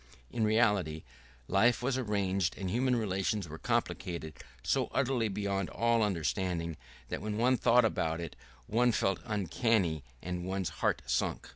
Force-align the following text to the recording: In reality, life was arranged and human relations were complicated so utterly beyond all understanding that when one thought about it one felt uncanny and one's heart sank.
In 0.31 0.43
reality, 0.43 1.03
life 1.47 1.83
was 1.83 1.95
arranged 1.95 2.57
and 2.57 2.71
human 2.71 2.95
relations 2.95 3.47
were 3.47 3.59
complicated 3.59 4.33
so 4.63 4.87
utterly 4.95 5.27
beyond 5.27 5.69
all 5.69 6.01
understanding 6.01 6.75
that 7.09 7.21
when 7.21 7.37
one 7.37 7.55
thought 7.55 7.85
about 7.85 8.19
it 8.19 8.35
one 8.65 8.93
felt 8.93 9.19
uncanny 9.25 10.03
and 10.19 10.43
one's 10.43 10.69
heart 10.81 11.03
sank. 11.05 11.47